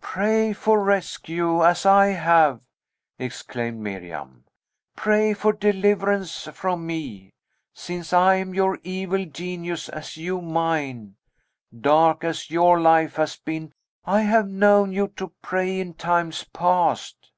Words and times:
"Pray 0.00 0.54
for 0.54 0.82
rescue, 0.82 1.62
as 1.62 1.84
I 1.84 2.06
have," 2.06 2.62
exclaimed 3.18 3.78
Miriam. 3.78 4.46
"Pray 4.96 5.34
for 5.34 5.52
deliverance 5.52 6.48
from 6.54 6.86
me, 6.86 7.34
since 7.74 8.14
I 8.14 8.36
am 8.36 8.54
your 8.54 8.78
evil 8.84 9.26
genius, 9.26 9.90
as 9.90 10.16
you 10.16 10.40
mine. 10.40 11.16
Dark 11.78 12.24
as 12.24 12.50
your 12.50 12.80
life 12.80 13.16
has 13.16 13.36
been, 13.36 13.74
I 14.06 14.22
have 14.22 14.48
known 14.48 14.92
you 14.92 15.08
to 15.16 15.34
pray 15.42 15.78
in 15.78 15.92
times 15.92 16.44
past!" 16.44 17.30